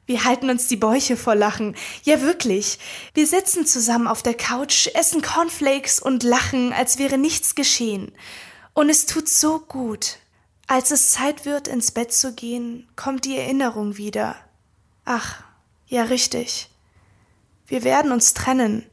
Wir 0.05 0.23
halten 0.23 0.49
uns 0.49 0.67
die 0.67 0.77
Bäuche 0.77 1.17
vor 1.17 1.35
Lachen. 1.35 1.75
Ja, 2.03 2.21
wirklich. 2.21 2.79
Wir 3.13 3.27
sitzen 3.27 3.65
zusammen 3.65 4.07
auf 4.07 4.23
der 4.23 4.33
Couch, 4.33 4.87
essen 4.95 5.21
Cornflakes 5.21 5.99
und 5.99 6.23
lachen, 6.23 6.73
als 6.73 6.97
wäre 6.97 7.17
nichts 7.17 7.53
geschehen. 7.53 8.11
Und 8.73 8.89
es 8.89 9.05
tut 9.05 9.29
so 9.29 9.59
gut. 9.59 10.17
Als 10.65 10.91
es 10.91 11.11
Zeit 11.11 11.45
wird, 11.45 11.67
ins 11.67 11.91
Bett 11.91 12.13
zu 12.13 12.33
gehen, 12.33 12.87
kommt 12.95 13.25
die 13.25 13.37
Erinnerung 13.37 13.97
wieder. 13.97 14.35
Ach, 15.05 15.43
ja, 15.87 16.03
richtig. 16.03 16.69
Wir 17.67 17.83
werden 17.83 18.11
uns 18.11 18.33
trennen. 18.33 18.85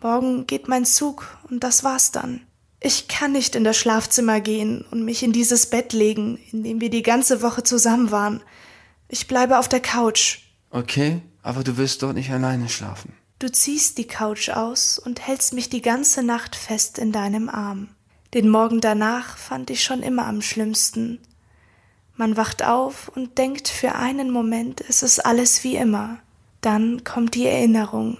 Morgen 0.00 0.46
geht 0.46 0.68
mein 0.68 0.84
Zug 0.84 1.36
und 1.50 1.64
das 1.64 1.82
war's 1.82 2.12
dann. 2.12 2.46
Ich 2.84 3.06
kann 3.06 3.30
nicht 3.30 3.54
in 3.54 3.62
das 3.62 3.76
Schlafzimmer 3.76 4.40
gehen 4.40 4.84
und 4.90 5.04
mich 5.04 5.22
in 5.22 5.32
dieses 5.32 5.66
Bett 5.66 5.92
legen, 5.92 6.40
in 6.50 6.64
dem 6.64 6.80
wir 6.80 6.90
die 6.90 7.02
ganze 7.02 7.40
Woche 7.40 7.62
zusammen 7.62 8.10
waren. 8.10 8.42
Ich 9.08 9.28
bleibe 9.28 9.60
auf 9.60 9.68
der 9.68 9.78
Couch. 9.78 10.40
Okay, 10.70 11.22
aber 11.42 11.62
du 11.62 11.76
wirst 11.76 12.02
dort 12.02 12.14
nicht 12.14 12.30
alleine 12.32 12.68
schlafen. 12.68 13.12
Du 13.38 13.50
ziehst 13.50 13.98
die 13.98 14.06
Couch 14.06 14.48
aus 14.48 14.98
und 14.98 15.24
hältst 15.24 15.52
mich 15.52 15.68
die 15.68 15.82
ganze 15.82 16.24
Nacht 16.24 16.56
fest 16.56 16.98
in 16.98 17.12
deinem 17.12 17.48
Arm. 17.48 17.88
Den 18.34 18.48
Morgen 18.48 18.80
danach 18.80 19.36
fand 19.36 19.70
ich 19.70 19.84
schon 19.84 20.02
immer 20.02 20.26
am 20.26 20.42
schlimmsten. 20.42 21.20
Man 22.16 22.36
wacht 22.36 22.64
auf 22.64 23.08
und 23.14 23.38
denkt 23.38 23.68
für 23.68 23.94
einen 23.94 24.30
Moment, 24.30 24.82
es 24.88 25.02
ist 25.04 25.20
alles 25.20 25.62
wie 25.62 25.76
immer. 25.76 26.18
Dann 26.60 27.04
kommt 27.04 27.34
die 27.36 27.46
Erinnerung. 27.46 28.18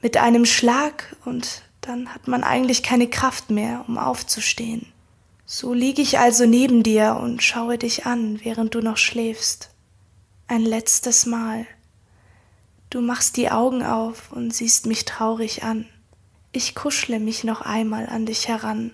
Mit 0.00 0.16
einem 0.16 0.44
Schlag 0.44 1.16
und 1.24 1.62
dann 1.80 2.14
hat 2.14 2.28
man 2.28 2.44
eigentlich 2.44 2.82
keine 2.82 3.08
Kraft 3.08 3.50
mehr, 3.50 3.84
um 3.88 3.98
aufzustehen. 3.98 4.86
So 5.46 5.74
liege 5.74 6.02
ich 6.02 6.18
also 6.18 6.46
neben 6.46 6.82
dir 6.82 7.16
und 7.16 7.42
schaue 7.42 7.78
dich 7.78 8.06
an, 8.06 8.40
während 8.42 8.74
du 8.74 8.80
noch 8.80 8.96
schläfst 8.96 9.70
ein 10.50 10.62
letztes 10.62 11.26
Mal. 11.26 11.64
Du 12.90 13.00
machst 13.00 13.36
die 13.36 13.50
Augen 13.50 13.84
auf 13.84 14.32
und 14.32 14.52
siehst 14.52 14.86
mich 14.86 15.04
traurig 15.04 15.62
an. 15.62 15.86
Ich 16.50 16.74
kuschle 16.74 17.20
mich 17.20 17.44
noch 17.44 17.60
einmal 17.60 18.08
an 18.08 18.26
dich 18.26 18.48
heran. 18.48 18.90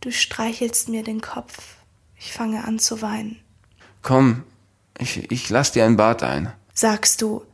Du 0.00 0.10
streichelst 0.10 0.88
mir 0.88 1.04
den 1.04 1.20
Kopf. 1.20 1.76
Ich 2.16 2.32
fange 2.32 2.64
an 2.64 2.80
zu 2.80 3.00
weinen. 3.02 3.40
Komm, 4.02 4.42
ich, 4.98 5.30
ich 5.30 5.48
lass 5.48 5.70
dir 5.70 5.84
ein 5.84 5.96
Bad 5.96 6.24
ein. 6.24 6.52
Sagst 6.74 7.22
du. 7.22 7.44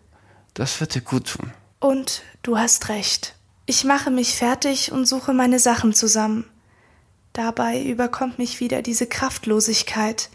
Das 0.55 0.81
wird 0.81 0.95
dir 0.95 1.03
gut 1.03 1.29
tun. 1.29 1.53
Und 1.81 2.23
du 2.43 2.57
hast 2.57 2.89
recht. 2.89 3.35
Ich 3.71 3.85
mache 3.85 4.11
mich 4.11 4.35
fertig 4.35 4.93
und 4.93 5.05
suche 5.05 5.35
meine 5.35 5.59
Sachen 5.59 5.93
zusammen. 5.93 6.49
Dabei 7.35 7.83
überkommt 7.83 8.39
mich 8.39 8.61
wieder 8.61 8.81
diese 8.81 9.07
Kraftlosigkeit, 9.07 10.31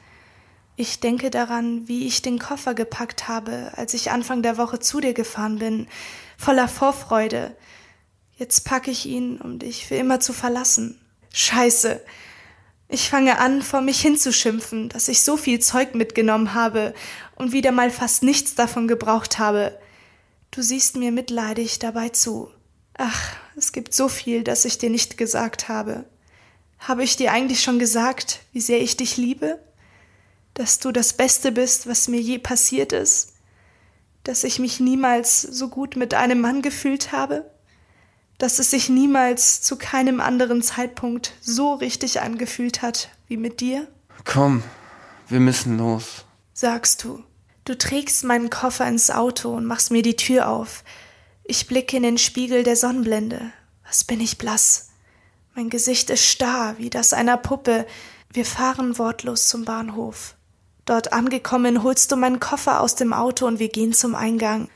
ich 0.76 1.00
denke 1.00 1.32
daran, 1.32 1.88
wie 1.88 2.06
ich 2.06 2.22
den 2.22 2.38
Koffer 2.38 2.76
gepackt 2.76 3.28
habe, 3.28 3.72
als 3.76 3.96
ich 3.96 4.12
Anfang 4.12 4.44
der 4.44 4.60
Woche 4.60 4.80
zu 4.80 5.00
dir 5.00 5.16
gefahren 5.16 5.58
bin, 5.58 5.88
voller 6.38 6.68
Vorfreude. 6.68 7.58
Jetzt 8.38 8.66
packe 8.66 8.92
ich 8.92 9.08
ihn, 9.08 9.42
um 9.42 9.58
dich 9.58 9.88
für 9.88 9.96
immer 9.96 10.20
zu 10.20 10.32
verlassen. 10.32 11.02
Scheiße. 11.34 12.02
Ich 12.88 13.10
fange 13.10 13.40
an, 13.40 13.64
vor 13.64 13.82
mich 13.82 14.00
hinzuschimpfen, 14.00 14.90
dass 14.90 15.08
ich 15.08 15.24
so 15.24 15.38
viel 15.38 15.60
Zeug 15.60 15.96
mitgenommen 15.96 16.54
habe 16.54 16.94
und 17.36 17.52
wieder 17.52 17.72
mal 17.72 17.90
fast 17.90 18.22
nichts 18.22 18.54
davon 18.54 18.88
gebraucht 18.88 19.40
habe. 19.40 19.76
Du 20.52 20.62
siehst 20.62 20.98
mir 20.98 21.12
mitleidig 21.12 21.80
dabei 21.80 22.10
zu. 22.10 22.52
Ach, 22.98 23.36
es 23.56 23.72
gibt 23.72 23.94
so 23.94 24.08
viel, 24.08 24.44
das 24.44 24.66
ich 24.66 24.78
dir 24.78 24.90
nicht 24.90 25.18
gesagt 25.18 25.70
habe. 25.70 26.06
Habe 26.80 27.04
ich 27.04 27.16
dir 27.16 27.32
eigentlich 27.32 27.62
schon 27.62 27.80
gesagt, 27.80 28.42
wie 28.52 28.62
sehr 28.62 28.82
ich 28.82 28.98
dich 28.98 29.18
liebe? 29.18 29.60
dass 30.54 30.80
du 30.80 30.92
das 30.92 31.14
Beste 31.14 31.52
bist, 31.52 31.88
was 31.88 32.08
mir 32.08 32.22
je 32.22 32.38
passiert 32.38 32.94
ist, 32.94 33.34
dass 34.24 34.44
ich 34.44 34.60
mich 34.60 34.80
niemals 34.80 35.42
so 35.42 35.70
gut 35.70 35.96
mit 35.96 36.14
einem 36.14 36.42
Mann 36.42 36.62
gefühlt 36.62 37.12
habe, 37.12 37.50
dass 38.38 38.60
es 38.60 38.72
sich 38.72 38.90
niemals 38.90 39.62
zu 39.62 39.78
keinem 39.78 40.20
anderen 40.20 40.62
Zeitpunkt 40.62 41.34
so 41.42 41.74
richtig 41.74 42.22
angefühlt 42.22 42.82
hat 42.82 43.10
wie 43.28 43.38
mit 43.38 43.62
dir? 43.62 43.88
Komm, 44.26 44.64
wir 45.28 45.40
müssen 45.40 45.78
los. 45.78 46.26
Sagst 46.54 47.04
du. 47.04 47.24
Du 47.66 47.78
trägst 47.78 48.24
meinen 48.26 48.50
Koffer 48.50 48.88
ins 48.88 49.10
Auto 49.10 49.56
und 49.56 49.66
machst 49.66 49.92
mir 49.92 50.02
die 50.02 50.18
Tür 50.18 50.50
auf. 50.50 50.84
Ich 51.46 51.68
blicke 51.68 51.98
in 51.98 52.04
den 52.04 52.18
Spiegel 52.18 52.64
der 52.64 52.78
Sonnenblende. 52.78 53.52
Was 53.86 54.04
bin 54.06 54.22
ich 54.22 54.38
blass? 54.38 54.90
Mein 55.56 55.70
Gesicht 55.70 56.10
ist 56.10 56.26
starr 56.26 56.78
wie 56.78 56.90
das 56.90 57.12
einer 57.12 57.38
Puppe. 57.38 57.86
Wir 58.32 58.46
fahren 58.46 58.98
wortlos 58.98 59.50
zum 59.50 59.66
Bahnhof. 59.66 60.36
Dort 60.86 61.12
angekommen, 61.14 61.84
holst 61.84 62.12
du 62.12 62.16
meinen 62.16 62.40
Koffer 62.40 62.80
aus 62.82 62.96
dem 62.96 63.14
Auto 63.14 63.46
und 63.46 63.60
wir 63.60 63.70
gehen 63.70 63.94
zum 63.94 64.16
Eingang. 64.16 64.70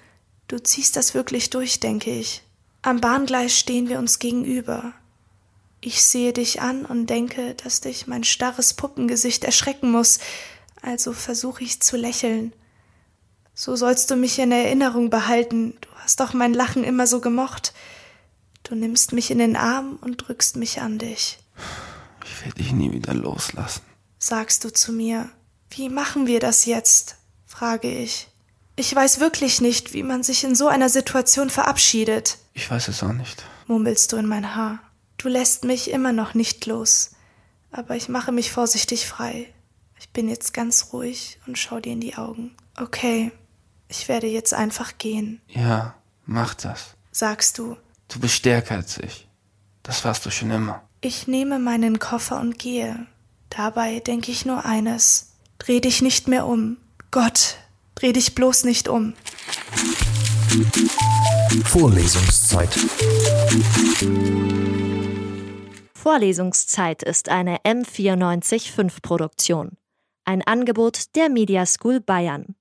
Du 0.48 0.60
ziehst 0.60 0.96
das 0.98 1.14
wirklich 1.14 1.50
durch, 1.50 1.80
denke 1.80 2.12
ich. 2.12 2.44
Am 2.82 3.02
Bahngleis 3.02 3.58
stehen 3.58 3.90
wir 3.90 4.00
uns 4.00 4.20
gegenüber. 4.20 4.94
Ich 5.80 6.04
sehe 6.04 6.34
dich 6.34 6.62
an 6.62 6.86
und 6.86 7.08
denke, 7.08 7.56
dass 7.56 7.82
dich 7.82 8.08
mein 8.08 8.24
starres 8.24 8.74
Puppengesicht 8.74 9.44
erschrecken 9.44 9.92
muss, 9.92 10.20
also 10.82 11.14
versuche 11.14 11.64
ich 11.64 11.82
zu 11.82 11.98
lächeln. 11.98 12.54
So 13.54 13.76
sollst 13.76 14.12
du 14.12 14.16
mich 14.16 14.38
in 14.40 14.52
Erinnerung 14.52 15.10
behalten, 15.10 15.78
hast 16.08 16.22
doch 16.22 16.32
mein 16.32 16.54
Lachen 16.54 16.86
immer 16.86 17.06
so 17.06 17.20
gemocht. 17.20 17.74
Du 18.64 18.76
nimmst 18.76 19.12
mich 19.12 19.30
in 19.30 19.40
den 19.40 19.58
Arm 19.58 20.00
und 20.00 20.28
drückst 20.28 20.56
mich 20.56 20.80
an 20.80 20.98
dich. 20.98 21.38
Ich 22.26 22.46
werde 22.46 22.56
dich 22.56 22.72
nie 22.72 22.94
wieder 22.94 23.14
loslassen 23.14 23.82
sagst 24.20 24.64
du 24.64 24.72
zu 24.72 24.92
mir. 24.92 25.30
Wie 25.70 25.90
machen 25.90 26.28
wir 26.28 26.40
das 26.40 26.66
jetzt? 26.66 27.16
frage 27.46 27.90
ich. 27.90 28.28
Ich 28.76 28.94
weiß 28.94 29.20
wirklich 29.20 29.62
nicht, 29.62 29.94
wie 29.94 30.04
man 30.04 30.22
sich 30.22 30.44
in 30.44 30.56
so 30.56 30.68
einer 30.68 30.90
Situation 30.90 31.50
verabschiedet. 31.50 32.38
Ich 32.54 32.70
weiß 32.70 32.90
es 32.90 33.02
auch 33.02 33.14
nicht. 33.14 33.44
Murmelst 33.66 34.12
du 34.12 34.18
in 34.18 34.28
mein 34.28 34.56
Haar. 34.56 34.80
Du 35.18 35.30
lässt 35.30 35.64
mich 35.64 35.90
immer 35.90 36.12
noch 36.12 36.34
nicht 36.34 36.66
los. 36.66 37.12
Aber 37.72 37.96
ich 37.96 38.08
mache 38.08 38.32
mich 38.32 38.52
vorsichtig 38.52 39.08
frei. 39.08 39.52
Ich 40.00 40.10
bin 40.10 40.30
jetzt 40.30 40.54
ganz 40.54 40.90
ruhig 40.94 41.40
und 41.48 41.58
schau 41.58 41.80
dir 41.80 41.94
in 41.94 42.02
die 42.02 42.16
Augen. 42.16 42.56
Okay, 42.80 43.32
ich 43.90 44.08
werde 44.08 44.28
jetzt 44.28 44.54
einfach 44.54 44.98
gehen. 44.98 45.42
Ja, 45.48 45.96
mach 46.26 46.54
das. 46.54 46.96
Sagst 47.12 47.58
du. 47.58 47.78
Du 48.08 48.20
bist 48.20 48.36
stärker 48.36 48.76
als 48.76 48.98
ich. 48.98 49.28
Das 49.84 50.04
warst 50.04 50.26
du 50.26 50.32
schon 50.32 50.52
immer. 50.52 50.82
Ich 51.02 51.28
nehme 51.28 51.60
meinen 51.60 52.00
Koffer 52.00 52.40
und 52.40 52.60
gehe. 52.60 53.08
Dabei 53.50 54.00
denke 54.00 54.32
ich 54.32 54.46
nur 54.46 54.66
eines. 54.66 55.34
Dreh 55.58 55.80
dich 55.80 56.02
nicht 56.02 56.28
mehr 56.28 56.46
um. 56.46 56.78
Gott, 57.12 57.58
dreh 57.96 58.12
dich 58.12 58.36
bloß 58.36 58.66
nicht 58.66 58.90
um. 58.90 59.14
Vorlesungszeit. 61.66 62.70
Vorlesungszeit 65.94 67.04
ist 67.04 67.30
eine 67.30 67.58
M945 67.60 69.02
Produktion. 69.02 69.78
Ein 70.26 70.42
Angebot 70.42 71.16
der 71.16 71.30
Media 71.30 71.66
School 71.66 72.02
Bayern. 72.02 72.57